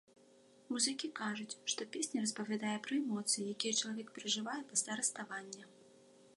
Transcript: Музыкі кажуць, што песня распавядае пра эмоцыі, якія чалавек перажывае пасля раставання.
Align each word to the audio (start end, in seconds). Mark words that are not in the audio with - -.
Музыкі 0.71 1.09
кажуць, 1.19 1.57
што 1.73 1.87
песня 1.97 2.23
распавядае 2.23 2.73
пра 2.87 2.93
эмоцыі, 3.03 3.47
якія 3.59 3.77
чалавек 3.81 4.07
перажывае 4.17 4.59
пасля 4.71 4.93
раставання. 5.03 5.63